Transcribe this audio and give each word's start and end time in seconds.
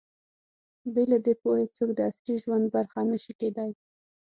بې 0.93 1.03
له 1.11 1.17
دې 1.25 1.33
پوهې، 1.41 1.65
څوک 1.75 1.89
د 1.95 1.99
عصري 2.09 2.35
ژوند 2.43 2.65
برخه 2.75 2.99
نه 3.09 3.17
شي 3.23 3.33
کېدای. 3.39 3.71